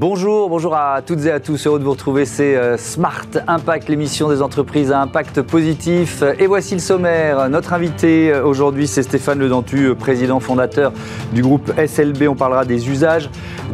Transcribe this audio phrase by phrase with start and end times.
[0.00, 1.66] Bonjour, bonjour à toutes et à tous.
[1.66, 2.24] Heureux de vous retrouver.
[2.24, 6.22] C'est euh, Smart Impact, l'émission des entreprises à impact positif.
[6.38, 7.50] Et voici le sommaire.
[7.50, 10.92] Notre invité euh, aujourd'hui, c'est Stéphane Ledentu, euh, président fondateur
[11.32, 12.28] du groupe SLB.
[12.28, 13.28] On parlera des usages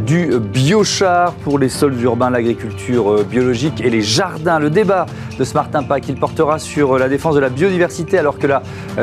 [0.06, 4.58] du biochar pour les sols urbains, l'agriculture biologique et les jardins.
[4.58, 5.04] Le débat
[5.38, 8.62] de Smart Impact, il portera sur la défense de la biodiversité alors que la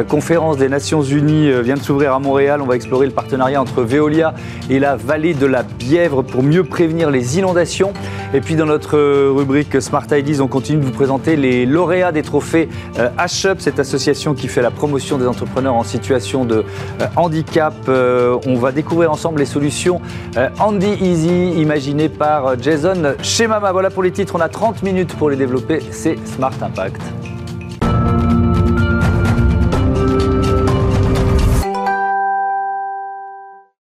[0.09, 2.61] conférence des Nations Unies vient de s'ouvrir à Montréal.
[2.61, 4.33] On va explorer le partenariat entre Veolia
[4.69, 7.93] et la vallée de la Bièvre pour mieux prévenir les inondations.
[8.33, 8.97] Et puis dans notre
[9.29, 14.33] rubrique Smart Ideas, on continue de vous présenter les lauréats des trophées H-Up, cette association
[14.33, 16.63] qui fait la promotion des entrepreneurs en situation de
[17.01, 17.73] euh, handicap.
[17.87, 20.01] Euh, on va découvrir ensemble les solutions
[20.37, 23.71] euh, Andy Easy imaginées par Jason chez Mama.
[23.71, 27.01] Voilà pour les titres, on a 30 minutes pour les développer, c'est Smart Impact.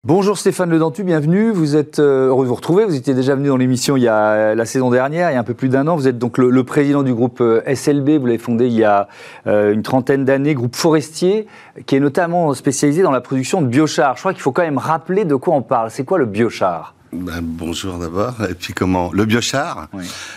[0.08, 1.52] Bonjour Stéphane Ledentu, bienvenue.
[1.52, 2.86] Vous êtes euh, heureux de vous retrouver.
[2.86, 5.40] Vous étiez déjà venu dans l'émission il y a la saison dernière, il y a
[5.40, 5.98] un peu plus d'un an.
[5.98, 8.12] Vous êtes donc le, président du groupe euh, SLB.
[8.12, 9.10] Vous l'avez fondé il y a
[9.48, 11.46] euh, une trentaine d'années, groupe forestier,
[11.86, 14.16] qui est notamment spécialisé dans la production de biochar.
[14.16, 15.92] Je crois qu'il faut quand même rappeler de quoi on parle.
[15.92, 16.96] C'est quoi le biochar?
[17.12, 18.36] Ben, bonjour d'abord.
[18.50, 19.12] Et puis comment?
[19.12, 19.90] Le biochar,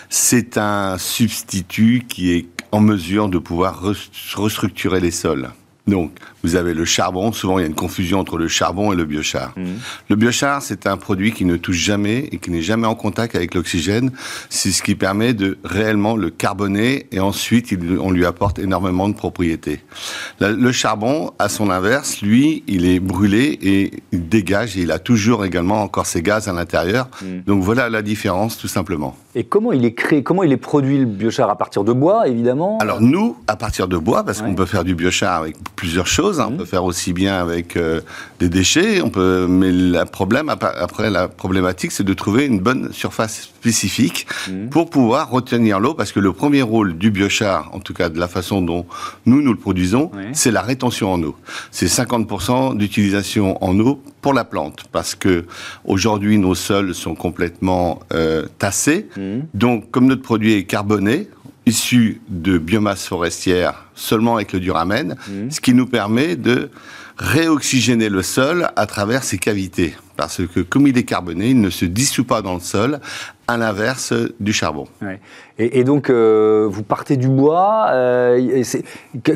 [0.08, 3.80] c'est un substitut qui est en mesure de pouvoir
[4.34, 5.50] restructurer les sols.
[5.86, 6.10] Donc,
[6.42, 7.32] vous avez le charbon.
[7.32, 9.52] Souvent, il y a une confusion entre le charbon et le biochar.
[9.56, 9.64] Mmh.
[10.08, 13.34] Le biochar, c'est un produit qui ne touche jamais et qui n'est jamais en contact
[13.34, 14.12] avec l'oxygène.
[14.48, 19.14] C'est ce qui permet de réellement le carboner et ensuite, on lui apporte énormément de
[19.14, 19.80] propriétés.
[20.40, 24.98] Le charbon, à son inverse, lui, il est brûlé et il dégage et il a
[24.98, 27.08] toujours également encore ses gaz à l'intérieur.
[27.22, 27.40] Mmh.
[27.46, 29.16] Donc, voilà la différence, tout simplement.
[29.34, 31.48] Et comment il est créé Comment il est produit le biochar?
[31.50, 32.78] À partir de bois, évidemment?
[32.80, 36.29] Alors, nous, à partir de bois, parce qu'on peut faire du biochar avec plusieurs choses.
[36.38, 36.50] Hein.
[36.52, 38.00] On peut faire aussi bien avec euh,
[38.38, 39.00] des déchets.
[39.00, 44.26] On peut, mais le problème après la problématique, c'est de trouver une bonne surface spécifique
[44.48, 44.70] mhm.
[44.70, 48.18] pour pouvoir retenir l'eau, parce que le premier rôle du biochar, en tout cas de
[48.18, 48.86] la façon dont
[49.26, 51.36] nous nous le produisons, c'est la rétention en eau.
[51.70, 55.46] C'est 50% d'utilisation en eau pour la plante, parce que
[55.84, 59.08] aujourd'hui nos sols sont complètement euh, tassés.
[59.16, 59.46] Mhm.
[59.54, 61.28] Donc, comme notre produit est carboné,
[61.66, 65.50] issu de biomasse forestière seulement avec le duramène, mmh.
[65.50, 66.70] ce qui nous permet de
[67.16, 69.94] réoxygéner le sol à travers ses cavités.
[70.20, 73.00] Parce que comme il est carboné, il ne se dissout pas dans le sol,
[73.50, 74.86] à l'inverse du charbon.
[75.58, 77.88] Et, donc, euh, vous partez du bois.
[77.90, 78.62] Euh,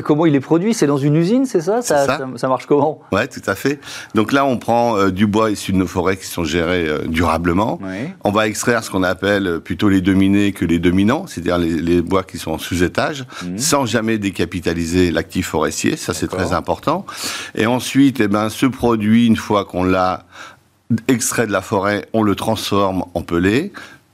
[0.03, 0.73] comment il est produit?
[0.73, 1.81] C'est dans une usine, c'est ça?
[1.81, 3.01] Ça, ça marche comment?
[3.11, 3.79] Ouais, tout à fait.
[4.13, 7.79] Donc là, on prend euh, du bois issu de nos forêts qui sont gérées durablement.
[8.23, 12.23] On va extraire ce qu'on appelle plutôt les dominés que les dominants, c'est-à-dire les, bois
[12.23, 13.57] qui sont en sous-étage, mmh.
[13.57, 15.97] sans jamais décapitaliser l'actif forestier.
[15.97, 17.05] Ça, c'est très important.
[17.55, 20.25] Et ensuite, eh ben, ce produit, une fois qu'on l'a
[21.07, 23.71] extrait de la forêt, on le transforme en pelé.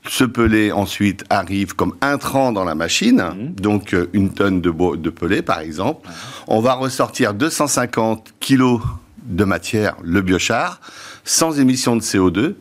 [0.08, 3.54] Ce pelé ensuite arrive comme intrant dans la machine, mhm.
[3.54, 6.08] donc euh, une tonne de, de pelé par exemple.
[6.48, 8.80] On va ressortir 250 kilos
[9.24, 10.80] de matière, le biochar,
[11.24, 12.54] sans émission de CO2,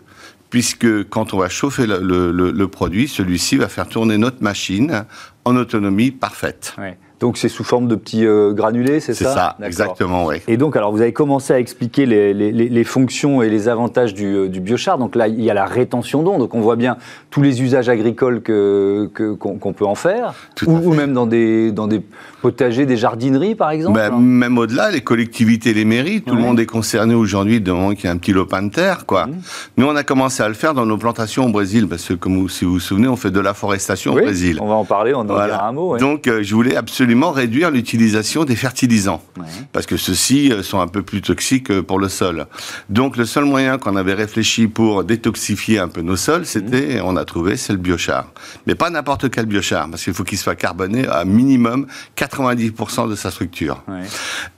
[0.52, 5.06] puisque quand on va chauffer le, produit, celui-ci va faire tourner notre machine
[5.46, 6.76] en autonomie parfaite.
[7.22, 10.38] Donc c'est sous forme de petits euh, granulés, c'est ça C'est ça, exactement, oui.
[10.48, 14.50] Et donc, alors vous avez commencé à expliquer les, fonctions et les avantages du, euh,
[14.50, 14.98] du, biochar.
[14.98, 16.40] Donc là, il y a la rétention d'eau.
[16.40, 16.98] Donc on voit bien
[17.30, 20.34] tous les usages agricoles qu'on que, qu'on peut en faire,
[20.66, 22.02] ou, même dans des, dans des
[22.42, 24.00] potagers, des jardineries, par exemple.
[24.00, 27.94] Ben, même au-delà, les collectivités, les mairies, tout le monde est concerné aujourd'hui de moment
[27.94, 29.28] qu'il y a un petit lopin de terre, quoi.
[29.28, 29.34] Mmh.
[29.78, 32.50] Nous, on a commencé à le faire dans nos plantations au Brésil, parce que comme
[32.50, 34.58] si vous vous souvenez, on fait de la forestation au Brésil.
[34.60, 35.98] On va en parler, on en dira un mot.
[35.98, 39.22] Donc, euh, je voulais absolument réduire l'utilisation des fertilisants,
[39.74, 42.48] parce que ceux-ci euh, sont un peu plus toxiques euh, pour le sol.
[42.90, 47.06] Donc le seul moyen qu'on avait réfléchi pour détoxifier un peu nos sols, c'était, mhm.
[47.06, 48.32] on a trouvé, c'est le biochar.
[48.68, 53.16] Mais pas n'importe quel biochar, parce qu'il faut qu'il soit carboné à minimum 90% de
[53.16, 53.84] sa structure.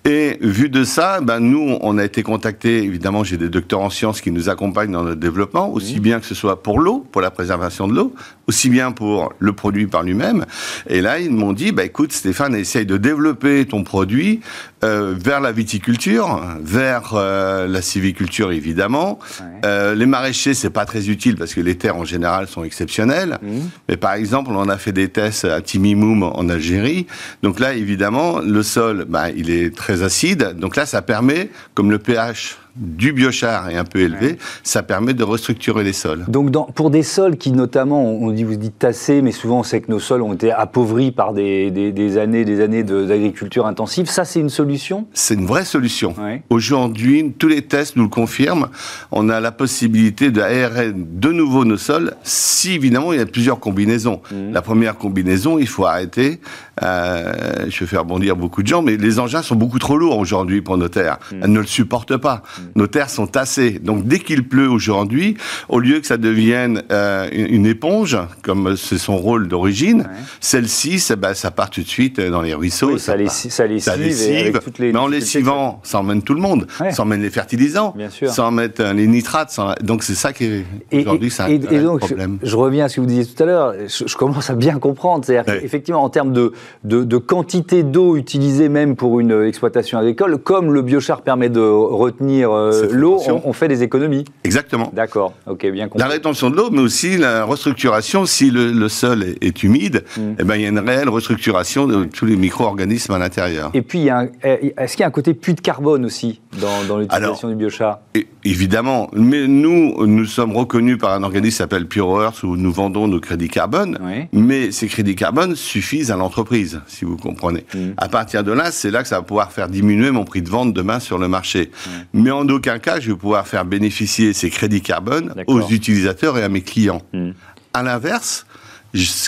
[0.05, 3.89] Et vu de ça, ben nous, on a été contactés, évidemment, j'ai des docteurs en
[3.89, 6.01] sciences qui nous accompagnent dans notre développement, aussi mhm.
[6.01, 8.13] bien que ce soit pour l'eau, pour la préservation de l'eau,
[8.47, 10.45] aussi bien pour le produit par lui-même.
[10.87, 14.41] Et là, ils m'ont dit, bah, écoute, Stéphane, essaye de développer ton produit
[14.83, 19.19] euh, vers la viticulture, vers euh, la civiculture évidemment.
[19.63, 23.37] Euh, les maraîchers, c'est pas très utile parce que les terres en général sont exceptionnelles.
[23.41, 23.59] Mmh.
[23.87, 27.07] Mais par exemple, on a fait des tests à Timimoum en Algérie.
[27.43, 30.55] Donc là, évidemment, le sol, bah, il est très acide.
[30.57, 35.13] Donc là, ça permet, comme le pH du biochar est un peu élevé, ça permet
[35.13, 36.25] de restructurer les sols.
[36.27, 39.63] Donc dans, pour des sols qui notamment, on dit, vous dites tassés, mais souvent on
[39.63, 44.07] sait que nos sols ont été appauvris par des, des, années des années d'agriculture intensive,
[44.09, 45.07] ça c'est une solution?
[45.13, 46.15] C'est une vraie solution.
[46.49, 48.67] Aujourd'hui, tous les tests nous le confirment,
[49.11, 53.59] on a la possibilité d'aérer de nouveau nos sols si évidemment il y a plusieurs
[53.59, 54.21] combinaisons.
[54.31, 54.51] Mmh.
[54.51, 56.39] La première combinaison, il faut arrêter,
[56.81, 57.31] euh,
[57.69, 60.61] je vais faire bondir beaucoup de gens, mais les engins sont beaucoup trop lourds aujourd'hui
[60.61, 61.19] pour nos terres.
[61.31, 61.35] Mmh.
[61.43, 62.43] Elles ne le supportent pas.
[62.57, 62.61] Mmh.
[62.75, 63.79] Nos terres sont tassées.
[63.79, 65.37] Donc dès qu'il pleut aujourd'hui,
[65.69, 70.07] au lieu que ça devienne euh, une éponge, comme c'est son rôle d'origine,
[70.39, 72.97] celle-ci, ça, bah, ça, part tout de suite dans les ruisseaux.
[72.97, 74.59] ça, les, ça, lessive.
[74.79, 76.67] mais en lessivant, ça emmène tout le monde.
[76.91, 79.59] Ça emmène les fertilisants, ça emmène euh, les nitrates.
[79.81, 82.37] Donc c'est ça qui est aujourd'hui c'est un, problème.
[82.41, 83.73] Je, reviens à ce que vous disiez tout à l'heure.
[83.87, 85.25] Je, commence à bien comprendre.
[85.25, 90.73] C'est-à-dire qu'effectivement, en termes de, de, quantité d'eau utilisée même pour une exploitation agricole, comme
[90.73, 94.25] le biochar permet de retenir euh, l'eau, on, fait des économies.
[94.43, 94.91] Exactement.
[94.93, 95.33] D'accord.
[95.47, 95.99] Ok, bien compris.
[95.99, 98.25] La rétention de l'eau, mais aussi la restructuration.
[98.25, 100.21] Si le, sol est, humide, mm.
[100.39, 103.71] eh ben, il y a une réelle restructuration de tous les micro-organismes à l'intérieur.
[103.73, 104.09] Et puis,
[104.43, 107.55] eh, est-ce qu'il y a un côté puits de carbone aussi dans, dans l'utilisation du
[107.55, 107.99] biochar?
[108.45, 109.09] Évidemment.
[109.13, 113.07] Mais nous, nous sommes reconnus par un organisme qui s'appelle Pure Earth, où nous vendons
[113.07, 113.97] nos crédits carbone.
[114.31, 117.65] Mais ces crédits carbone suffisent à l'entreprise, si vous comprenez.
[117.73, 117.91] Mm.
[117.97, 120.49] À partir de là, c'est là que ça va pouvoir faire diminuer mon prix de
[120.49, 121.71] vente demain sur le marché.
[122.13, 126.43] Mais en aucun cas, je vais pouvoir faire bénéficier ces crédits carbone aux utilisateurs et
[126.43, 127.01] à mes clients.
[127.13, 127.31] Mm.
[127.73, 128.45] À l'inverse,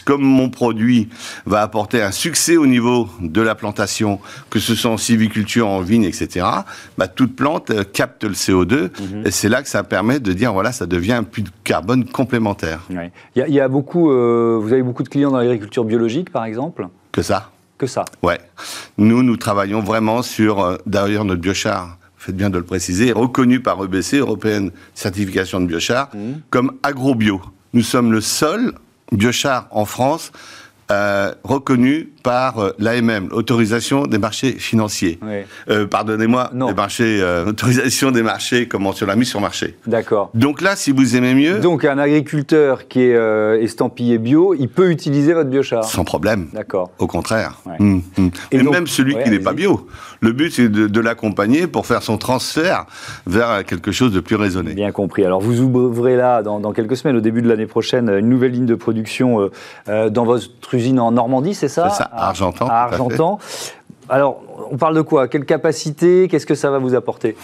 [0.03, 1.09] comme mon produit
[1.45, 4.19] va apporter un succès au niveau de la plantation,
[4.49, 6.45] que ce soit en civiculture, en vigne, etc.,
[6.97, 9.25] bah, toute plante euh, capte le CO2 mhm.
[9.25, 12.05] et c'est là que ça permet de dire voilà, ça devient un puits de carbone
[12.05, 12.81] complémentaire.
[12.89, 16.87] Il, y a, beaucoup, euh, vous avez beaucoup de clients dans l'agriculture biologique, par exemple?
[17.11, 17.51] Que ça?
[17.77, 18.05] Que ça.
[18.23, 18.39] Ouais.
[18.97, 23.59] Nous, nous travaillons vraiment sur, euh, d'ailleurs, notre biochar faites bien de le préciser, reconnu
[23.59, 26.41] par EBC, Européenne Certification de Biochar, mhm.
[26.49, 27.39] comme agrobio.
[27.73, 28.73] Nous sommes le seul
[29.11, 30.31] biochar en France
[30.91, 35.19] euh, reconnu par euh, l'AMM, l'autorisation des marchés financiers.
[35.69, 39.77] Euh, pardonnez-moi, des marchés, autorisation des marchés, comment sur la mise sur marché.
[39.85, 40.31] D'accord.
[40.33, 41.59] Donc là, si vous aimez mieux.
[41.59, 45.83] Donc un agriculteur qui est estampillé bio, il peut utiliser votre biochar.
[45.83, 46.47] Sans problème.
[46.51, 46.89] D'accord.
[46.97, 47.59] Au contraire.
[47.79, 48.31] Hum, hum.
[48.51, 49.87] Et, même celui qui n'est pas bio.
[50.21, 52.87] Le but, c'est de, l'accompagner pour faire son transfert
[53.27, 54.73] vers quelque chose de plus raisonné.
[54.73, 55.23] Bien compris.
[55.23, 58.51] Alors vous ouvrez là, dans, dans quelques semaines, au début de l'année prochaine, une nouvelle
[58.51, 59.51] ligne de production
[59.87, 61.89] dans votre usine en Normandie, c'est ça?
[61.89, 62.67] C'est ça, à Argentan.
[62.67, 63.39] À Argentan.
[64.07, 64.41] Alors,
[64.71, 65.27] on parle de quoi?
[65.27, 66.27] Quelle capacité?
[66.29, 67.35] Qu'est-ce que ça va vous apporter?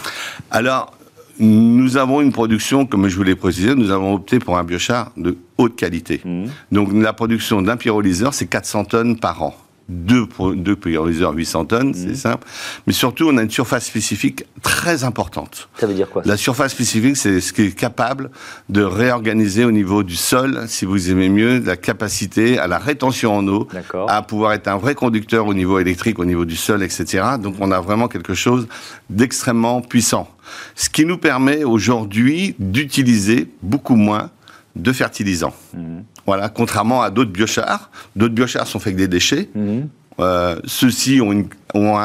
[0.51, 0.93] Alors,
[1.39, 5.11] nous avons une production, comme je vous l'ai précisé, nous avons opté pour un biochar
[5.17, 6.21] de haute qualité.
[6.23, 6.45] Mmh.
[6.71, 9.55] Donc, la production d'un pyrolyseur, c'est 400 tonnes par an
[9.91, 12.15] deux, deux 800 tonnes, c'est mhm.
[12.15, 12.47] simple.
[12.87, 15.69] Mais surtout, on a une surface spécifique très importante.
[15.77, 18.31] Ça veut dire quoi La surface spécifique, c'est ce qui est capable
[18.69, 23.35] de réorganiser au niveau du sol, si vous aimez mieux, la capacité à la rétention
[23.35, 23.67] en eau,
[24.07, 27.23] à pouvoir être un vrai conducteur au niveau électrique, au niveau du sol, etc.
[27.39, 28.67] Donc, on a vraiment quelque chose
[29.09, 30.29] d'extrêmement puissant.
[30.75, 34.29] Ce qui nous permet aujourd'hui d'utiliser beaucoup moins
[34.75, 35.53] de fertilisants.
[35.73, 36.03] Mhm.
[36.25, 37.89] Voilà, contrairement à d'autres biochars.
[38.15, 39.49] D'autres biochars sont faits avec des déchets.
[39.55, 39.89] Mhm.
[40.19, 41.97] Euh, ceux-ci ont, une, ont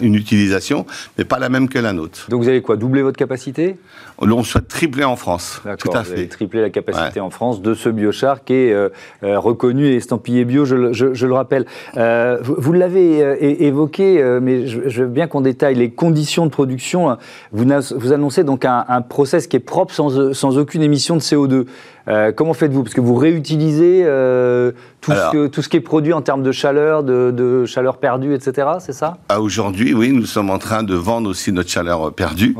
[0.00, 0.86] une, utilisation,
[1.18, 2.26] mais pas la même que la nôtre.
[2.28, 3.76] Donc vous allez quoi Doubler votre capacité?
[4.18, 5.60] On souhaite tripler en France.
[5.78, 6.26] Tout à fait.
[6.26, 8.88] tripler la capacité en France de ce biochar qui est euh,
[9.24, 11.66] euh, reconnu et estampillé bio, je, le rappelle.
[11.94, 17.16] vous, l'avez évoqué, mais je, veux bien qu'on détaille les conditions de production.
[17.52, 21.20] Vous, vous annoncez donc un, un, process qui est propre sans, sans aucune émission de
[21.20, 21.66] CO2.
[22.08, 22.82] Euh, comment faites-vous?
[22.82, 27.64] Parce que vous réutilisez euh, tout, ce qui est produit en termes de chaleur, de,
[27.66, 28.68] chaleur perdue, etc.
[28.80, 29.11] C'est ça?
[29.36, 32.54] Aujourd'hui, oui, nous sommes en train de vendre aussi notre chaleur perdue.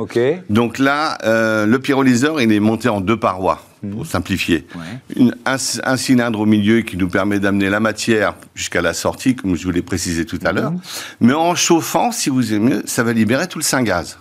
[0.50, 4.06] Donc là, euh, le pyrolyseur, il est monté en deux parois pour mmh.
[4.06, 4.66] simplifier.
[5.44, 9.64] un, cylindre au milieu qui nous permet d'amener la matière jusqu'à la sortie, comme je
[9.64, 10.56] vous l'ai précisé tout à mmh.
[10.56, 10.72] l'heure.
[11.20, 14.18] Mais en chauffant, si vous aimez, ça va libérer tout le Saint-Gaz.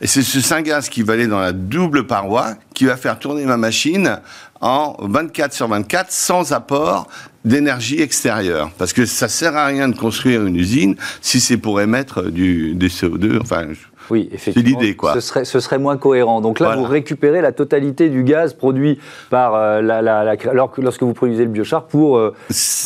[0.00, 3.44] Et c'est ce Saint-Gaz qui va aller dans la double paroi qui va faire tourner
[3.44, 4.18] ma machine
[4.60, 7.08] en 24 sur 24 sans apport
[7.44, 8.70] d'énergie extérieure.
[8.78, 12.74] Parce que ça sert à rien de construire une usine si c'est pour émettre du,
[12.74, 13.40] du CO2.
[13.40, 13.68] Enfin,
[14.10, 14.76] oui, effectivement.
[14.76, 15.14] C'est l'idée, quoi.
[15.14, 16.40] Ce serait, ce serait moins cohérent.
[16.40, 18.98] Donc là, vous récupérez la totalité du gaz produit
[19.30, 22.34] par euh, la, la, lorsque vous produisez le biochar pour euh,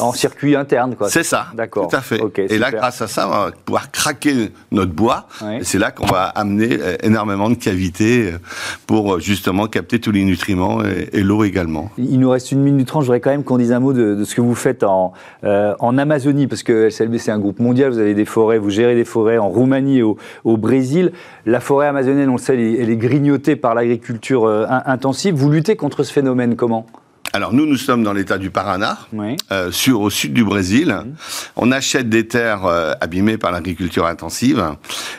[0.01, 1.09] en circuit interne, quoi.
[1.09, 1.47] C'est ça.
[1.55, 1.89] D'accord.
[1.89, 2.21] Tout à fait.
[2.39, 5.27] et là, grâce à ça, on va pouvoir craquer notre bois.
[5.63, 8.33] C'est là qu'on va amener euh, énormément de cavités
[8.87, 11.91] pour justement capter tous les nutriments et, l'eau également.
[11.97, 13.03] Il nous reste une minute trente.
[13.03, 15.99] Je voudrais quand même qu'on dise un mot de, ce que vous faites en, en
[15.99, 17.91] Amazonie, parce que SLB c'est un groupe mondial.
[17.91, 21.13] Vous avez des forêts, vous gérez des forêts en Roumanie et au, au Brésil.
[21.47, 25.35] La forêt amazonienne, on le sait, elle est grignotée par l'agriculture intensive.
[25.35, 26.87] Vous luttez contre ce phénomène comment?
[27.35, 28.97] Alors nous, nous sommes dans l'état du Paraná,
[29.51, 30.97] euh, sur au sud du Brésil.
[31.57, 34.65] On achète des terres euh, abîmées par l'agriculture intensive,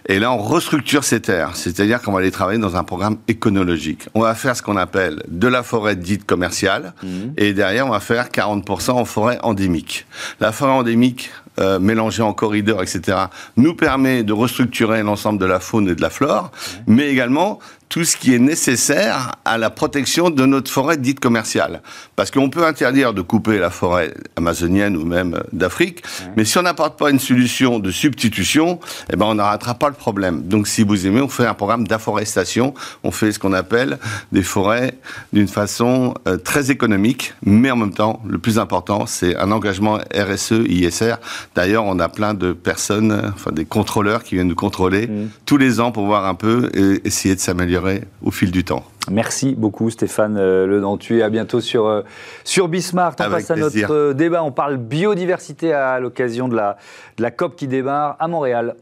[0.07, 4.07] et là on restructure ces terres, c'est-à-dire qu'on va les travailler dans un programme éconologique.
[4.13, 7.33] On va faire ce qu'on appelle de la forêt dite commerciale, mhm.
[7.35, 10.05] et derrière on va faire 40% en forêt endémique.
[10.39, 11.79] La forêt endémique, euh,
[12.19, 13.17] en corridor, etc.,
[13.57, 16.51] nous permet de restructurer l'ensemble de la faune et de la flore,
[16.87, 21.81] mais également tout ce qui est nécessaire à la protection de notre forêt dite commerciale.
[22.15, 26.03] Parce qu'on peut interdire de couper la forêt amazonienne ou même d'Afrique,
[26.35, 28.79] mais si on n'apporte pas une solution de substitution,
[29.11, 30.43] eh ben on n'arrêtera pas le problème.
[30.43, 32.73] Donc si vous aimez, on fait un programme d'afforestation,
[33.03, 33.99] on fait ce qu'on appelle
[34.31, 34.95] des forêts
[35.31, 39.99] d'une façon euh, très économique, mais en même temps, le plus important, c'est un engagement
[40.13, 41.15] RSE, ISR.
[41.55, 45.29] D'ailleurs, on a plein de personnes, enfin des contrôleurs qui viennent nous contrôler mmh.
[45.45, 47.74] tous les ans pour voir un peu et essayer de s'améliorer
[48.23, 48.83] au fil du temps.
[49.11, 52.01] Merci beaucoup Stéphane euh, Le Dentu et à bientôt sur, euh,
[52.43, 53.19] sur Bismarck.
[53.19, 56.77] On passe à notre euh, débat, on parle biodiversité à l'occasion de la,
[57.17, 58.75] de la COP qui démarre à Montréal.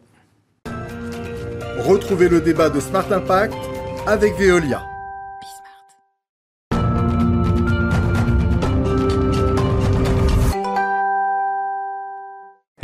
[1.79, 3.55] Retrouvez le débat de Smart Impact
[4.07, 4.92] avec Veolia.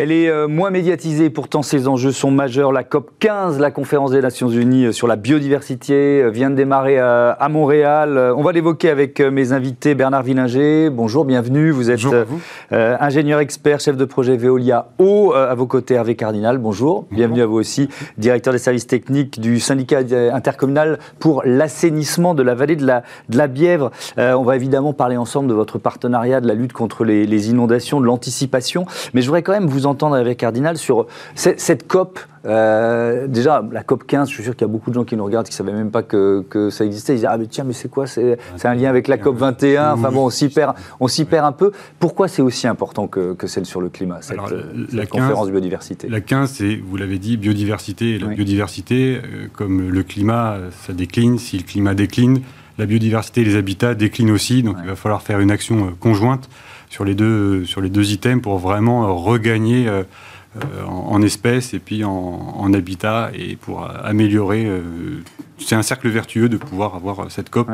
[0.01, 2.71] Elle est euh, moins médiatisée, pourtant ses enjeux sont majeurs.
[2.71, 6.55] La COP 15, la conférence des Nations Unies euh, sur la biodiversité, euh, vient de
[6.55, 8.17] démarrer à Montréal.
[8.37, 9.95] On va l'évoquer avec mes invités.
[9.95, 11.71] Bernard Villinger, bonjour, bienvenue.
[11.71, 11.99] Vous êtes
[12.71, 15.33] ingénieur expert, chef de projet Veolia Eau.
[15.33, 17.05] à vos côtés, Hervé Cardinal, bonjour.
[17.11, 19.99] Bienvenue à vous aussi, directeur des services techniques du syndicat
[20.31, 23.91] intercommunal pour l'assainissement de la vallée de la, de la Bièvre.
[24.17, 27.99] on va évidemment parler ensemble de votre partenariat, de la lutte contre les, les inondations,
[27.99, 28.85] de l'anticipation.
[29.13, 32.19] Mais je voudrais quand même vous entendre avec Cardinal sur cette, COP.
[32.45, 35.17] Euh, déjà, la COP 15, je suis sûr qu'il y a beaucoup de gens qui
[35.17, 37.13] nous regardent qui ne savaient même pas que, ça existait.
[37.13, 39.93] Ils disent Ah, mais tiens, mais c'est quoi C'est un lien avec la COP 21.
[39.93, 41.71] Enfin bon, on s'y perd, on s'y perd un peu.
[41.99, 44.37] Pourquoi c'est aussi important que, celle sur le climat, cette,
[44.93, 46.07] la, conférence biodiversité?
[46.07, 48.17] La 15, c'est, vous l'avez dit, biodiversité.
[48.19, 51.37] la biodiversité, euh, comme le climat, ça décline.
[51.37, 52.41] Si le climat décline,
[52.79, 54.63] la biodiversité et les habitats déclinent aussi.
[54.63, 56.49] Donc il va falloir faire une action euh, conjointe
[56.89, 60.03] sur les deux, sur les deux items pour vraiment regagner euh,
[60.57, 64.65] euh, en, espèces et puis en, habitat et pour améliorer.
[64.65, 64.81] Euh,
[65.59, 67.69] c'est un cercle vertueux de pouvoir avoir cette COP.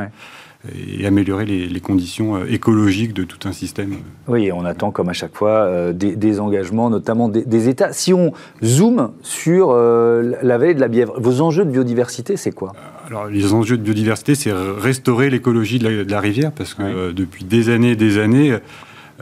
[1.00, 3.98] et améliorer les, conditions écologiques de tout un système.
[4.28, 7.94] Oui, on attend comme à chaque fois des, engagements, notamment des, États.
[7.94, 12.74] Si on zoome sur la vallée de la Bièvre, vos enjeux de biodiversité, c'est quoi?
[13.08, 17.70] Alors, les enjeux de biodiversité, c'est restaurer l'écologie de, la rivière, parce que depuis des
[17.70, 18.60] années et des années, euh,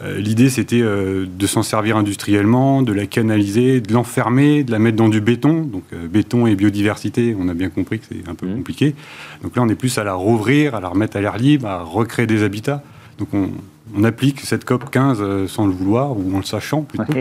[0.02, 4.98] l'idée, c'était euh, de s'en servir industriellement, de la canaliser, de l'enfermer, de la mettre
[4.98, 5.62] dans du béton.
[5.62, 8.56] Donc, euh, béton et biodiversité, on a bien compris que c'est un peu mmh.
[8.56, 8.96] compliqué.
[9.44, 11.84] Donc là, on est plus à la rouvrir, à la remettre à l'air libre, à
[11.84, 12.82] recréer des habitats.
[13.20, 13.52] Donc, on,
[13.96, 17.14] on applique cette COP 15 euh, sans le vouloir, ou en le sachant plutôt,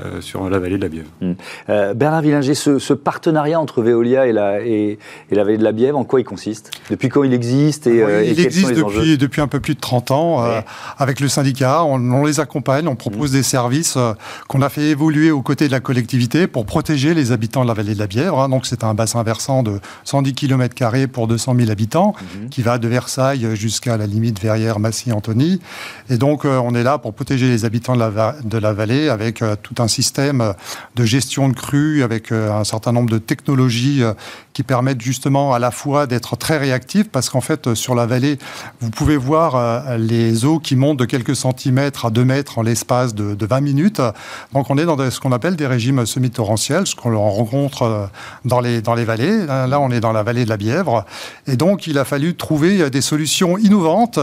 [0.00, 1.08] euh, sur la vallée de la Bièvre.
[1.20, 1.32] Hmm.
[1.68, 4.98] Euh, Bernard Villinger, ce, partenariat entre Veolia et la, et,
[5.30, 6.72] la vallée de la Bièvre, en quoi il consiste?
[6.90, 10.44] Depuis quand il existe et, Il existe depuis, depuis un peu plus de 30 ans.
[10.98, 13.36] avec le syndicat, on, les accompagne, on propose hmm.
[13.36, 13.96] des services
[14.48, 17.74] qu'on a fait évoluer aux côtés de la collectivité pour protéger les habitants de la
[17.74, 18.40] vallée de la Bièvre.
[18.40, 18.48] Hein.
[18.48, 20.74] Donc c'est un bassin versant de 110 km
[21.06, 22.48] pour 200 000 habitants, hmm.
[22.48, 25.60] qui va de Versailles jusqu'à la limite Verrières-Massy-Antony.
[26.10, 29.08] Et donc, euh, on est là pour protéger les habitants de la, de la vallée
[29.08, 30.54] avec euh, tout un système
[30.96, 34.02] de gestion de crues, avec euh, un certain nombre de technologies
[34.52, 38.38] qui permettent justement à la fois d'être très réactifs, parce qu'en fait, sur la vallée,
[38.80, 43.14] vous pouvez voir les eaux qui montent de quelques centimètres à 2 mètres en l'espace
[43.14, 44.02] de, 20 minutes.
[44.52, 48.10] Donc, on est dans ce qu'on appelle des régimes semi-torrentiels, ce qu'on rencontre
[48.44, 49.46] dans les, dans les vallées.
[49.46, 51.04] Là, on est dans la vallée de la Bièvre.
[51.46, 54.18] Et donc, il a fallu trouver des solutions innovantes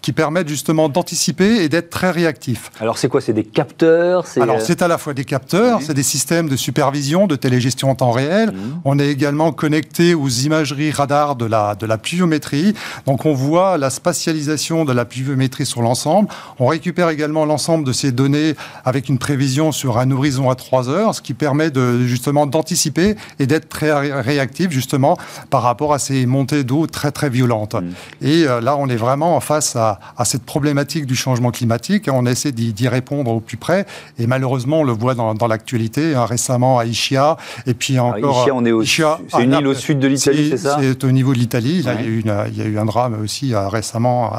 [0.00, 2.70] qui permettent justement d'anticiper et d'être très réactif.
[2.80, 3.20] Alors c'est quoi?
[3.20, 4.24] C'est des capteurs?
[4.40, 7.90] Alors euh, c'est à la fois des capteurs, c'est des systèmes de supervision, de télégestion
[7.90, 8.50] en temps réel.
[8.50, 8.80] Mmh.
[8.84, 12.74] On est également connecté aux imageries radar de la, de la pluviométrie.
[13.06, 16.28] Donc on voit la spatialisation de la pluviométrie sur l'ensemble.
[16.58, 20.88] On récupère également l'ensemble de ces données avec une prévision sur un horizon à 3
[20.88, 25.16] heures, ce qui permet de, justement d'anticiper et d'être très réactif justement
[25.50, 27.74] par rapport à ces montées d'eau très très violentes.
[27.74, 27.90] Mmh.
[28.22, 31.50] Et euh, là on est vraiment en face à, à cette problématique du du changement
[31.50, 32.08] climatique.
[32.10, 33.86] On essaie d'y répondre au plus près.
[34.18, 37.36] Et malheureusement, on le voit dans, l'actualité, hein, récemment à Ischia.
[37.66, 38.40] Et puis encore.
[38.40, 41.10] Ischia, on est au, c'est une île au sud de l'Italie, c'est ça C'est au
[41.10, 41.80] niveau de l'Italie.
[41.80, 44.32] il, y a eu il y a eu un drame aussi récemment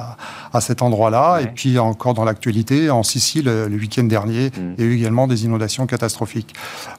[0.52, 1.42] à, cet endroit-là.
[1.42, 4.74] Et puis encore dans l'actualité, en Sicile, le week-end dernier, mm.
[4.78, 6.54] il y a eu également des inondations catastrophiques.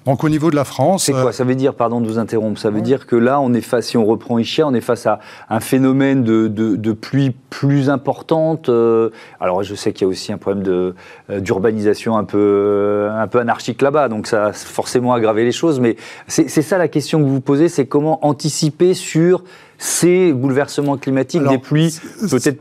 [0.07, 1.04] Donc au niveau de la France.
[1.04, 1.33] C'est quoi?
[1.33, 3.88] Ça veut dire, pardon de vous interrompre, ça veut dire que là, on est face,
[3.88, 8.69] si on reprend Ischia, on est face à un phénomène de, de, pluie plus importante.
[8.69, 10.94] Euh, alors je sais qu'il y a aussi un problème de,
[11.30, 15.52] euh, d'urbanisation un peu, euh, un peu anarchique là-bas, donc ça a forcément aggravé les
[15.52, 15.80] choses.
[15.80, 15.97] Mais
[16.28, 19.44] c'est, ça la question que vous vous posez, c'est comment anticiper sur
[19.78, 21.99] ces bouleversements climatiques, des pluies
[22.30, 22.61] peut-être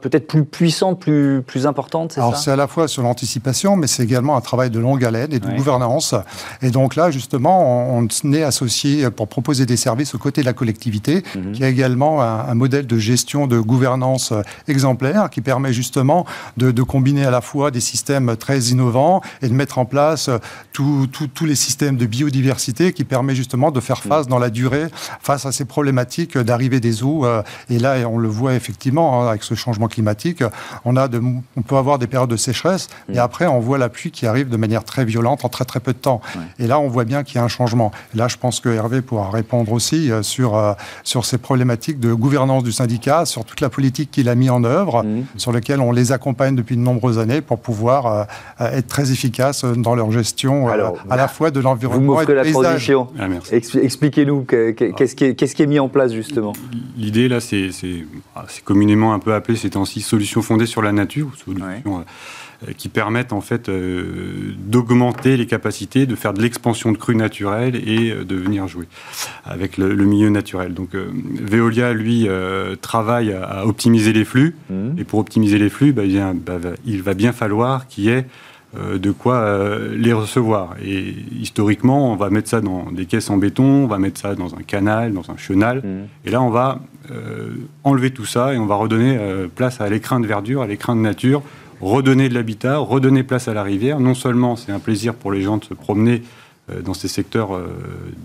[0.00, 3.86] peut-être plus puissante, plus, plus importante, c'est ça c'est à la fois sur l'anticipation, mais
[3.86, 6.14] c'est également un travail de longue haleine et de gouvernance.
[6.62, 10.52] Et donc là, justement, on, est associé pour proposer des services aux côtés de la
[10.52, 11.52] collectivité, mhm.
[11.52, 14.32] qui a également un, modèle de gestion de gouvernance
[14.66, 16.24] exemplaire, qui permet justement
[16.56, 20.30] de, combiner à la fois des systèmes très innovants et de mettre en place
[20.72, 21.08] tous
[21.42, 24.30] les systèmes de biodiversité qui permet justement de faire face mhm.
[24.30, 24.86] dans la durée
[25.20, 27.26] face à ces problématiques d'arrivée des eaux.
[27.26, 30.42] Euh, et là, on le voit effectivement hein, avec ce changement climatique,
[30.84, 31.20] on, a de,
[31.56, 33.18] on peut avoir des périodes de sécheresse, et mm.
[33.18, 35.92] après, on voit la pluie qui arrive de manière très violente en très très peu
[35.92, 36.20] de temps.
[36.58, 37.92] Et là, on voit bien qu'il y a un changement.
[38.14, 40.72] là, je pense que Hervé pourra répondre aussi euh, sur, euh,
[41.04, 44.64] sur ces problématiques de gouvernance du syndicat, sur toute la politique qu'il a mis en
[44.64, 45.24] œuvre, mm.
[45.36, 48.24] sur lesquelles on les accompagne depuis de nombreuses années pour pouvoir euh,
[48.60, 53.08] être très efficaces dans leur gestion à la fois de l'environnement et de la transition.
[53.18, 53.26] Ah,
[53.80, 56.52] expliquez-nous qu'est-ce qui, qui, est mis en place justement.
[56.96, 57.70] L'idée là, c'est
[58.34, 62.04] ah, communément un peu appelé ces temps-ci solutions fondées sur la nature, solutions
[62.66, 67.14] euh, qui permettent en fait euh, d'augmenter les capacités, de faire de l'expansion de crues
[67.14, 68.88] naturelles et euh, de venir jouer
[69.44, 70.74] avec le, milieu naturel.
[70.74, 72.28] Donc Veolia, lui,
[72.80, 74.98] travaille à, optimiser les flux, mmh.
[74.98, 76.02] et pour optimiser les flux, bah,
[76.34, 78.26] bah, il va bien falloir qu'il y ait
[78.74, 79.58] de quoi
[79.96, 80.76] les recevoir.
[80.84, 84.34] Et historiquement, on va mettre ça dans des caisses en béton, on va mettre ça
[84.34, 85.78] dans un canal, dans un chenal.
[85.78, 86.28] Mmh.
[86.28, 89.88] Et là, on va euh, enlever tout ça et on va redonner euh, place à
[89.88, 91.42] l'écrin de verdure, à l'écrin de nature,
[91.80, 93.98] redonner de l'habitat, redonner place à la rivière.
[93.98, 96.22] Non seulement c'est un plaisir pour les gens de se promener
[96.70, 97.58] euh, dans ces secteurs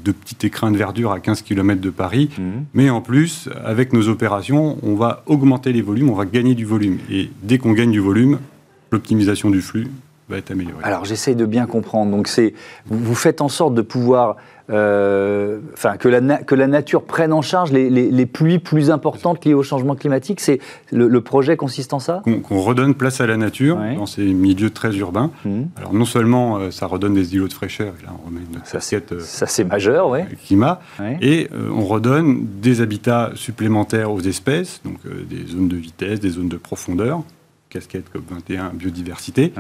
[0.03, 2.65] de petits écrins de verdure à 15 km de Paris, mhm.
[2.73, 6.65] mais en plus, avec nos opérations, on va augmenter les volumes, on va gagner du
[6.65, 6.97] volume.
[7.09, 8.39] Et dès qu'on gagne du volume,
[8.91, 9.87] l'optimisation du flux
[10.33, 10.83] va être améliorée.
[10.83, 12.11] Alors j'essaye de bien comprendre.
[12.11, 12.53] Donc c'est
[12.87, 14.37] vous faites en sorte de pouvoir
[14.69, 19.53] euh, enfin, que, la que la nature prenne en charge les, pluies plus importantes liées
[19.53, 20.39] au changement climatique.
[20.39, 20.59] C'est
[20.91, 22.23] le, projet consiste en ça?
[22.43, 25.31] Qu'on redonne place à la nature dans ces milieux très urbains.
[25.43, 25.63] Mmh.
[25.75, 28.59] Alors non seulement euh, ça redonne des îlots de fraîcheur, et là on remet une
[28.63, 30.19] ça, euh, ça c'est majeur, oui.
[30.45, 30.79] Climat,
[31.21, 36.49] et on redonne des habitats supplémentaires aux espèces, donc des zones de vitesse, des zones
[36.49, 37.21] de profondeur,
[37.69, 39.53] casquette COP21, biodiversité.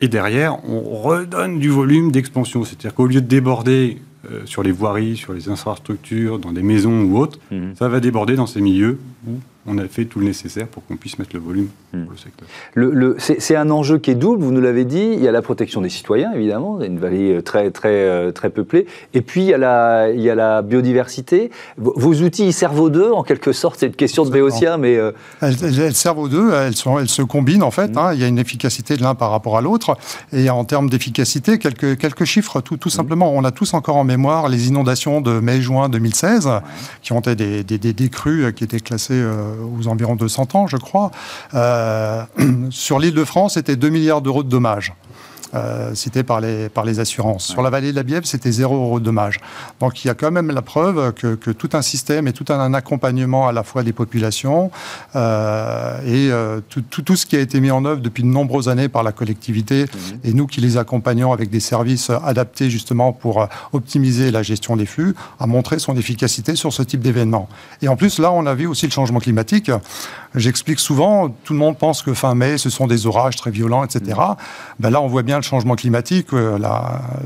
[0.00, 2.64] Et derrière, on redonne du volume d'expansion.
[2.64, 3.98] C'est-à-dire qu'au lieu de déborder
[4.30, 7.74] euh, sur les voiries, sur les infrastructures, dans des maisons ou autres, mhm.
[7.76, 9.32] ça va déborder dans ces milieux où
[9.66, 12.06] on a fait tout le nécessaire pour qu'on puisse mettre le volume pour hmm.
[12.10, 12.48] le secteur.
[12.74, 15.12] Le, c'est un enjeu qui est double, vous nous l'avez dit.
[15.14, 18.50] Il y a la protection des citoyens, évidemment, une vallée euh, très, très, euh, très
[18.50, 18.86] peuplée.
[19.14, 21.50] Et puis, il y a la, il y a la biodiversité.
[21.76, 23.80] Vos outils, ils servent aux deux, en quelque sorte.
[23.80, 24.96] C'est une question de Béotien, mais...
[24.96, 27.88] Euh, elles, servent aux deux, elles, sont, elles se combinent, en fait.
[27.88, 27.98] Hmm.
[27.98, 28.10] Hein.
[28.14, 29.96] Il y a une efficacité de l'un par rapport à l'autre.
[30.32, 32.92] Et en termes d'efficacité, quelques, quelques chiffres, tout, tout hmm.
[32.92, 33.32] simplement.
[33.34, 36.48] On a tous encore en mémoire les inondations de mai-juin 2016,
[37.02, 39.22] qui ont été des, des, des, crues qui étaient classées
[39.60, 41.10] aux environs de 100 ans, je crois.
[41.54, 42.24] Euh,
[42.70, 44.92] sur l'île de France, c'était 2 milliards d'euros de dommages
[45.54, 47.46] euh, cité par les, par les assurances.
[47.46, 49.40] Sur la vallée de la Bièvre, c'était zéro euro de dommage.
[49.80, 52.50] Donc il y a quand même la preuve que, que tout un système et tout
[52.52, 54.70] un accompagnement à la fois des populations
[55.14, 58.68] euh, et euh, tout, tout, ce qui a été mis en œuvre depuis de nombreuses
[58.68, 60.20] années par la collectivité mhm.
[60.24, 64.76] et nous qui les accompagnons avec des services adaptés justement pour euh, optimiser la gestion
[64.76, 67.48] des flux, a montré son efficacité sur ce type d'événement.
[67.82, 69.70] Et en plus, là, on a vu aussi le changement climatique.
[70.34, 73.84] J'explique souvent, tout le monde pense que fin mai, ce sont des orages très violents,
[73.84, 74.00] etc.
[74.06, 74.34] Mhm.
[74.80, 76.58] Ben là, on voit bien le changement climatique, euh,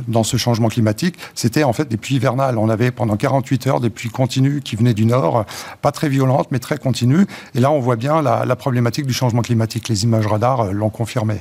[0.09, 2.59] dans ce changement climatique, c'était en fait des pluies hivernales.
[2.59, 5.44] On avait pendant 48 heures des pluies continues qui venaient du nord,
[5.83, 7.27] pas très violentes, mais très continues.
[7.55, 9.88] Et là, on voit bien la, problématique du changement climatique.
[9.88, 11.37] Les images radars euh, l'ont confirmé.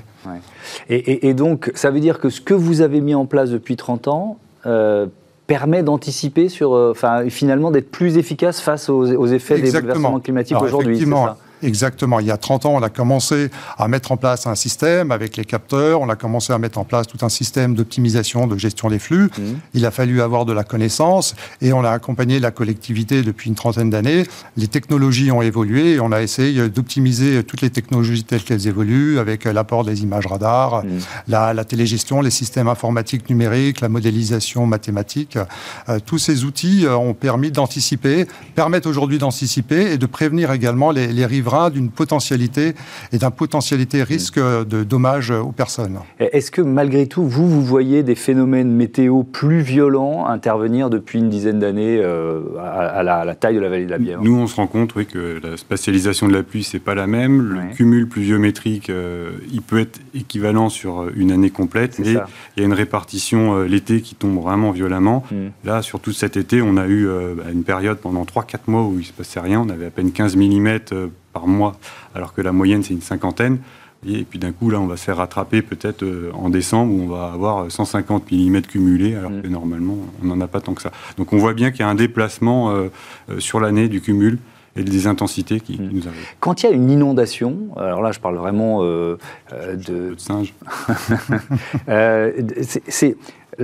[0.89, 4.07] Et, donc, ça veut dire que ce que vous avez mis en place depuis 30
[4.07, 5.07] ans, euh,
[5.47, 10.99] permet d'anticiper sur, enfin, finalement, d'être plus efficace face aux, effets des bouleversements climatiques aujourd'hui.
[11.63, 12.19] Exactement.
[12.19, 15.37] Il y a 30 ans, on a commencé à mettre en place un système avec
[15.37, 18.89] les capteurs, on a commencé à mettre en place tout un système d'optimisation, de gestion
[18.89, 19.25] des flux.
[19.25, 19.41] Mmh.
[19.73, 23.55] Il a fallu avoir de la connaissance et on a accompagné la collectivité depuis une
[23.55, 24.25] trentaine d'années.
[24.57, 29.19] Les technologies ont évolué et on a essayé d'optimiser toutes les technologies telles qu'elles évoluent
[29.19, 30.89] avec l'apport des images radars, mmh.
[31.27, 35.37] la, la, télégestion, les systèmes informatiques numériques, la modélisation mathématique.
[35.89, 40.91] Euh, tous ces outils euh, ont permis d'anticiper, permettent aujourd'hui d'anticiper et de prévenir également
[40.91, 42.73] les, les riverains d'une potentialité
[43.11, 45.99] et d'un potentialité risque de dommages aux personnes.
[46.19, 51.29] Est-ce que malgré tout, vous, vous voyez des phénomènes météo plus violents intervenir depuis une
[51.29, 54.55] dizaine d'années euh, à, la, taille de la vallée de la Bièvre Nous, on se
[54.55, 57.41] rend compte oui, que la spatialisation de la pluie, c'est pas la même.
[57.41, 62.61] Le cumul pluviométrique, euh, il peut être équivalent sur une année complète, mais il y
[62.61, 65.23] a une répartition euh, l'été qui tombe vraiment violemment.
[65.31, 65.49] Hmm.
[65.63, 69.05] Là, surtout cet été, on a eu bah, une période pendant 3-4 mois où il
[69.05, 69.61] se passait rien.
[69.65, 70.79] On avait à peine 15 mm
[71.33, 71.75] par mois,
[72.15, 73.59] alors que la moyenne, c'est une cinquantaine.
[74.07, 77.01] Et puis d'un coup, là, on va se faire rattraper peut-être euh, en décembre où
[77.01, 79.51] on va avoir 150 mm cumulés, alors que mm.
[79.51, 80.91] normalement, on n'en a pas tant que ça.
[81.17, 82.87] Donc on voit bien qu'il y a un déplacement euh,
[83.29, 84.39] euh, sur l'année du cumul
[84.77, 85.89] et des intensités qui, mm.
[85.91, 86.27] nous arrivent.
[86.39, 89.17] Quand il y a une inondation, alors là je parle vraiment de...
[89.51, 90.53] de singe.
[92.87, 93.17] c'est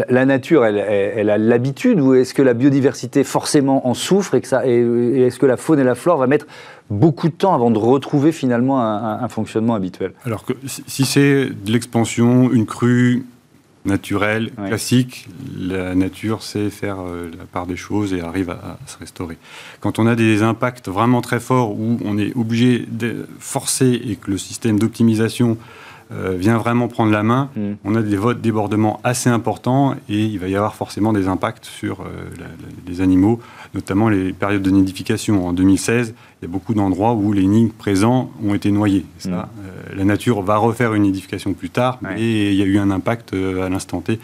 [0.10, 4.48] la nature, elle, a l'habitude ou est-ce que la biodiversité forcément en souffre et, que
[4.48, 6.46] ça, et, est-ce que la faune et la flore va mettre
[6.90, 10.12] beaucoup de temps avant de retrouver finalement un, fonctionnement habituel?
[10.26, 13.26] Alors que si c'est de l'expansion, une crue
[13.86, 15.28] naturelle, classique,
[15.58, 19.38] la nature sait faire euh, la part des choses et arrive à, se restaurer.
[19.80, 24.16] Quand on a des impacts vraiment très forts où on est obligé de forcer et
[24.16, 25.58] que le système d'optimisation
[26.12, 27.74] vient vraiment prendre la main, mm.
[27.84, 31.66] on a des votes débordements assez importants et il va y avoir forcément des impacts
[31.66, 32.06] sur euh,
[32.88, 33.40] les animaux,
[33.74, 35.48] notamment les périodes de nidification.
[35.48, 39.06] En 2016, il y a beaucoup d'endroits où les nids présents ont été noyés.
[39.18, 39.34] Ça, mm.
[39.34, 42.92] euh, la nature va refaire une nidification plus tard, mais il y a eu un
[42.92, 44.20] impact à l'instant T.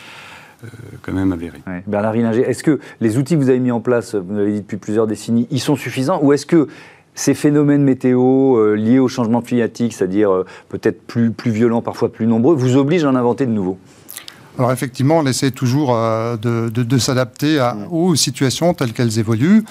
[1.01, 1.59] quand même avéré.
[1.87, 4.61] Bernard Rininger, est-ce que les outils que vous avez mis en place, vous l'avez dit
[4.61, 6.67] depuis plusieurs décennies, ils sont suffisants ou est-ce que
[7.15, 12.11] ces phénomènes météo euh, liés au changement climatique, c'est-à-dire euh, peut-être plus, plus violents, parfois
[12.11, 13.77] plus nombreux, vous obligent à en inventer de nouveaux
[14.57, 17.59] alors effectivement, on essaie toujours euh, de, s'adapter
[17.89, 19.63] aux situations telles qu'elles évoluent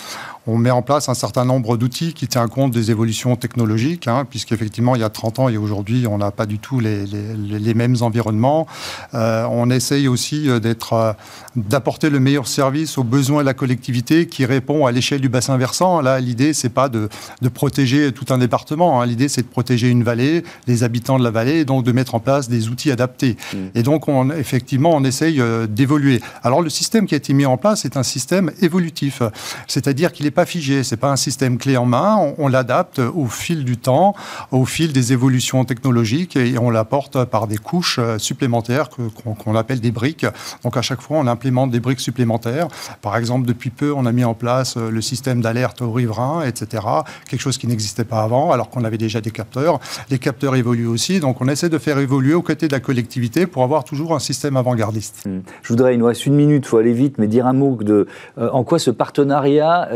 [0.46, 4.26] on met en place un certain nombre d'outils qui tiennent compte des évolutions technologiques, hein,
[4.28, 7.96] puisqu'effectivement, il y a 30 ans et aujourd'hui, on n'a pas du tout les, mêmes
[8.00, 8.66] environnements.
[9.14, 11.14] Euh, on essaye aussi euh, d'être,
[11.56, 15.56] d'apporter le meilleur service aux besoins de la collectivité qui répond à l'échelle du bassin
[15.56, 16.00] versant.
[16.00, 17.08] Là, l'idée, c'est pas de,
[17.52, 19.00] protéger tout un département.
[19.00, 19.06] Hein.
[19.06, 22.14] L'idée, c'est de protéger une vallée, les habitants de la vallée, et donc de mettre
[22.14, 23.36] en place des outils adaptés.
[23.52, 23.56] Mmh.
[23.74, 26.20] Et donc, on, effectivement, on essaye d'évoluer.
[26.42, 29.22] Alors, le système qui a été mis en place est un système évolutif,
[29.66, 32.16] c'est-à-dire qu'il est pas figé, c'est pas un système clé en main.
[32.38, 34.14] On, l'adapte au fil du temps,
[34.50, 39.80] au fil des évolutions technologiques et on l'apporte par des couches euh, supplémentaires qu'on appelle
[39.80, 40.26] des briques.
[40.64, 42.68] Donc à chaque fois, on implémente des briques supplémentaires.
[43.02, 46.42] Par exemple, depuis peu, on a mis en place euh, le système d'alerte aux riverains,
[46.44, 46.84] etc.
[47.28, 49.78] Quelque chose qui n'existait pas avant, alors qu'on avait déjà des capteurs.
[50.10, 53.46] Les capteurs évoluent aussi, donc on essaie de faire évoluer aux côtés de la collectivité
[53.46, 55.24] pour avoir toujours un système avant-gardiste.
[55.26, 55.40] Hmm.
[55.62, 57.76] Je voudrais, il nous reste une minute, il faut aller vite, mais dire un mot
[57.80, 58.06] de
[58.38, 59.88] euh, en quoi ce partenariat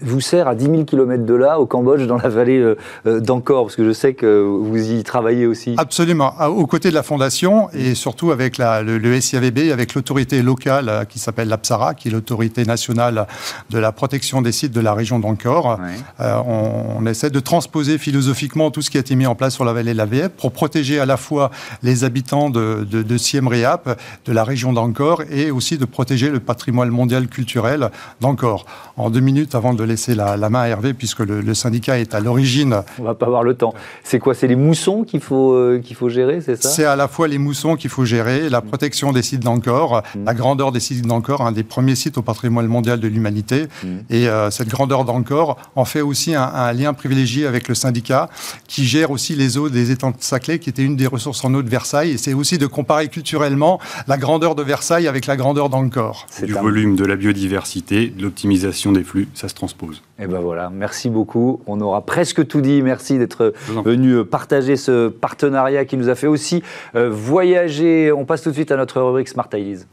[0.00, 2.76] vous sert à 10 000 km de là, au Cambodge, dans la vallée euh,
[3.06, 3.66] euh, d'Angkor?
[3.66, 5.74] Parce que je sais que vous y travaillez aussi.
[5.76, 6.34] Absolument.
[6.48, 11.04] Aux côtés de la Fondation et surtout avec la, le, SIAVB, avec l'autorité locale euh,
[11.04, 13.26] qui s'appelle l'APSARA, qui est l'autorité nationale
[13.70, 15.78] de la protection des sites de la région d'Angkor.
[16.18, 19.72] on, essaie de transposer philosophiquement tout ce qui a été mis en place sur la
[19.72, 21.50] vallée de la Viette pour protéger à la fois
[21.82, 26.40] les habitants de, de, Siem Reap, de la région d'Angkor, et aussi de protéger le
[26.40, 27.90] patrimoine mondial culturel
[28.20, 28.66] d'Angkor.
[28.96, 32.20] En deux minutes, avant de laisser la, main à Hervé, puisque le, syndicat est à
[32.20, 32.82] l'origine.
[32.98, 33.74] On va pas avoir le temps.
[34.04, 36.68] C'est quoi C'est les moussons qu'il faut, euh, qu'il faut gérer, c'est ça?
[36.68, 40.24] C'est à la fois les moussons qu'il faut gérer, la protection des sites d'Angkor, mm.
[40.24, 43.66] la grandeur des sites d'Angkor, un des premiers sites au patrimoine mondial de l'humanité.
[43.82, 43.88] Mm.
[44.10, 48.28] Et euh, cette grandeur d'Angkor en fait aussi un, lien privilégié avec le syndicat,
[48.66, 51.54] qui gère aussi les eaux des étangs de Saclay, qui était une des ressources en
[51.54, 52.10] eau de Versailles.
[52.10, 56.26] Et c'est aussi de comparer culturellement la grandeur de Versailles avec la grandeur d'Angkor.
[56.42, 60.70] Du volume, de la biodiversité, de l'optimisation des flux, ça se transpose et ben voilà,
[60.70, 61.60] merci beaucoup.
[61.66, 62.82] On aura presque tout dit.
[62.82, 63.52] Merci d'être
[63.84, 66.62] venu partager ce partenariat qui nous a fait aussi
[66.96, 68.10] euh, voyager.
[68.10, 69.86] On passe tout de suite à notre rubrique Smart Ideas.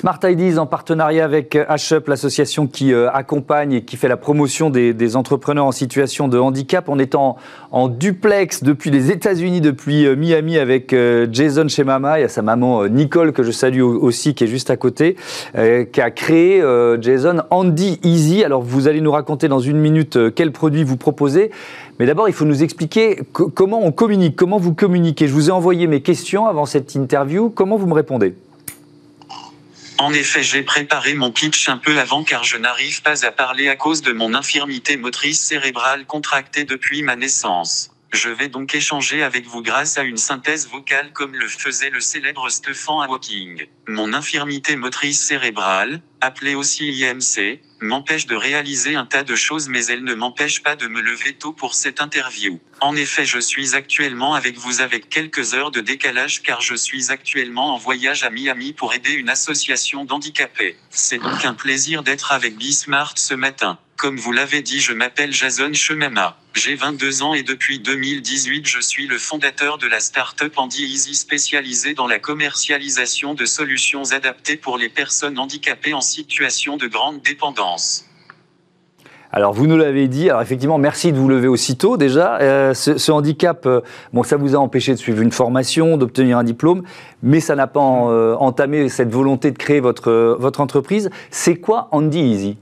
[0.00, 4.70] Smart IDs en partenariat avec HUP, l'association qui euh, accompagne et qui fait la promotion
[4.70, 6.88] des, entrepreneurs en situation de handicap.
[6.88, 7.36] On est en,
[7.88, 12.18] duplex depuis les États-Unis, depuis euh, Miami avec euh, Jason chez Mama.
[12.18, 15.16] Il y a sa maman Nicole que je salue aussi qui est juste à côté,
[15.54, 16.64] qui a créé
[17.02, 18.42] Jason Andy Easy.
[18.42, 21.50] Alors vous allez nous raconter dans une minute quel produit vous proposez.
[21.98, 25.26] Mais d'abord, il faut nous expliquer comment on communique, comment vous communiquez.
[25.26, 27.50] Je vous ai envoyé mes questions avant cette interview.
[27.50, 28.34] Comment vous me répondez?
[30.00, 33.68] En effet, j'ai préparé mon pitch un peu avant car je n'arrive pas à parler
[33.68, 37.90] à cause de mon infirmité motrice cérébrale contractée depuis ma naissance.
[38.12, 42.00] Je vais donc échanger avec vous grâce à une synthèse vocale comme le faisait le
[42.00, 43.66] célèbre Stephen Hawking.
[43.86, 49.86] Mon infirmité motrice cérébrale, appelée aussi IMC, m'empêche de réaliser un tas de choses mais
[49.86, 52.58] elle ne m'empêche pas de me lever tôt pour cette interview.
[52.80, 57.12] En effet, je suis actuellement avec vous avec quelques heures de décalage car je suis
[57.12, 60.76] actuellement en voyage à Miami pour aider une association d'handicapés.
[60.90, 63.78] C'est donc un plaisir d'être avec Bismart ce matin.
[64.00, 66.38] Comme vous l'avez dit, je m'appelle Jason Chemama.
[66.54, 71.14] J'ai 22 ans et depuis 2018, je suis le fondateur de la start-up Andy Easy
[71.14, 77.20] spécialisée dans la commercialisation de solutions adaptées pour les personnes handicapées en situation de grande
[77.20, 78.06] dépendance.
[79.32, 82.38] Alors vous nous l'avez dit, alors effectivement merci de vous lever aussitôt déjà.
[82.40, 83.82] Euh, ce, handicap, euh,
[84.14, 86.84] bon ça vous a empêché de suivre une formation, d'obtenir un diplôme,
[87.22, 91.10] mais ça n'a pas euh, entamé cette volonté de créer votre, votre entreprise.
[91.30, 92.56] C'est quoi Andy Easy?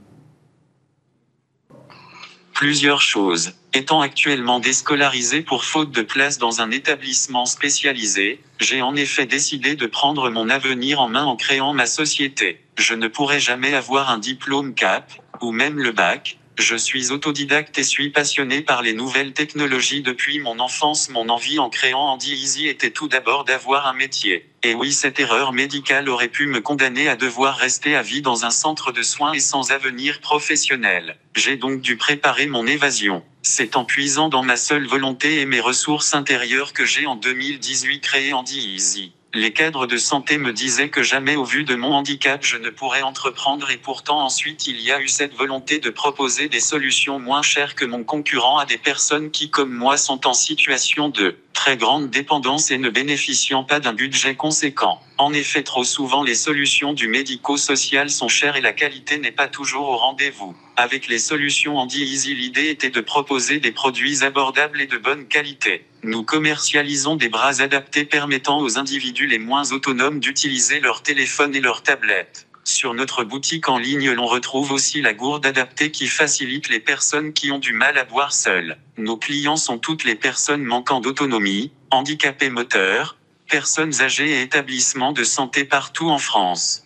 [2.58, 3.52] Plusieurs choses.
[3.72, 9.76] Étant actuellement déscolarisé pour faute de place dans un établissement spécialisé, j'ai en effet décidé
[9.76, 12.60] de prendre mon avenir en main en créant ma société.
[12.76, 17.78] Je ne pourrai jamais avoir un diplôme CAP, ou même le bac, je suis autodidacte
[17.78, 21.08] et suis passionné par les nouvelles technologies depuis mon enfance.
[21.08, 24.50] Mon envie en créant Andy Easy était tout d'abord d'avoir un métier.
[24.64, 28.44] Et oui, cette erreur médicale aurait pu me condamner à devoir rester à vie dans
[28.44, 31.16] un centre de soins et sans avenir professionnel.
[31.36, 33.22] J'ai donc dû préparer mon évasion.
[33.42, 38.00] C'est en puisant dans ma seule volonté et mes ressources intérieures que j'ai en 2018
[38.00, 39.12] créé Andy Easy.
[39.38, 42.70] Les cadres de santé me disaient que jamais au vu de mon handicap je ne
[42.70, 47.20] pourrais entreprendre et pourtant ensuite il y a eu cette volonté de proposer des solutions
[47.20, 51.36] moins chères que mon concurrent à des personnes qui comme moi sont en situation de
[51.52, 55.00] très grande dépendance et ne bénéficiant pas d'un budget conséquent.
[55.18, 59.46] En effet, trop souvent les solutions du médico-social sont chères et la qualité n'est pas
[59.46, 60.56] toujours au rendez-vous.
[60.80, 65.26] Avec les solutions Andy Easy, l'idée était de proposer des produits abordables et de bonne
[65.26, 65.84] qualité.
[66.04, 71.60] Nous commercialisons des bras adaptés permettant aux individus les moins autonomes d'utiliser leur téléphone et
[71.60, 72.46] leur tablette.
[72.62, 77.32] Sur notre boutique en ligne, l'on retrouve aussi la gourde adaptée qui facilite les personnes
[77.32, 78.78] qui ont du mal à boire seules.
[78.98, 83.16] Nos clients sont toutes les personnes manquant d'autonomie, handicapés moteurs,
[83.50, 86.84] personnes âgées et établissements de santé partout en France.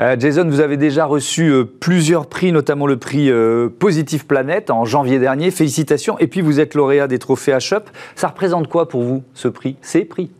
[0.00, 4.70] Euh, Jason, vous avez déjà reçu euh, plusieurs prix, notamment le prix euh, Positive Planète
[4.70, 5.52] en janvier dernier.
[5.52, 6.18] Félicitations.
[6.18, 7.88] Et puis vous êtes lauréat des trophées HUP.
[8.16, 10.30] Ça représente quoi pour vous, ce prix Ces prix?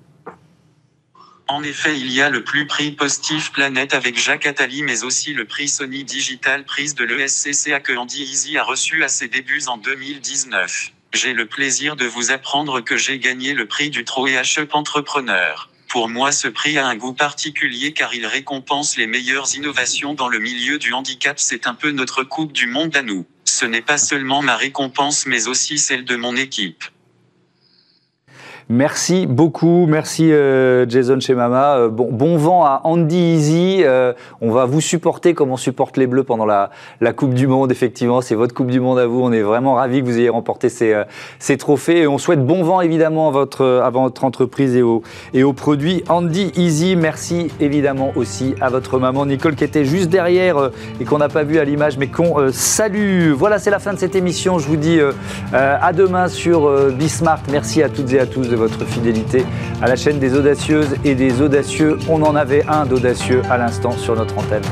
[1.47, 5.35] En effet, il y a le plus prix Positive Planète avec Jacques Attali, mais aussi
[5.35, 9.63] le prix Sony Digital Prise de l'ESCCA que Andy Easy a reçu à ses débuts
[9.69, 10.91] en 2019.
[11.13, 15.69] J'ai le plaisir de vous apprendre que j'ai gagné le prix du Troé HUP Entrepreneur.
[15.95, 20.27] Pour moi, ce prix a un goût particulier car il récompense les meilleures innovations dans
[20.27, 21.39] le milieu du handicap.
[21.39, 23.27] C'est un peu notre Coupe du Monde à nous.
[23.45, 26.83] Ce n'est pas seulement ma récompense mais aussi celle de mon équipe.
[28.71, 31.77] Merci beaucoup, merci euh, Jason chez Mama.
[31.77, 33.83] Euh, bon, vent à Andy Easy.
[33.85, 36.71] Euh, on va vous supporter comme on supporte les Bleus pendant la,
[37.15, 37.71] Coupe du Monde.
[37.71, 39.21] Effectivement, c'est votre Coupe du Monde à vous.
[39.21, 40.99] On est vraiment ravis que vous ayez remporté ces,
[41.39, 42.01] ces trophées.
[42.01, 45.03] Et on souhaite bon vent évidemment à votre, à votre entreprise et aux,
[45.35, 46.97] et aux produits Andy Easy.
[46.97, 51.43] Merci évidemment aussi à votre maman Nicole qui était juste derrière et qu'on n'a pas
[51.43, 53.33] vu à l'image, mais qu'on salue.
[53.33, 54.59] Voilà, c'est la fin de cette émission.
[54.59, 54.99] Je vous dis
[55.53, 57.43] à demain sur Bismart.
[57.53, 59.45] Merci à toutes et à tous votre fidélité
[59.83, 61.99] à la chaîne des audacieuses et des audacieux.
[62.09, 64.63] On en avait un d'audacieux à l'instant sur notre antenne.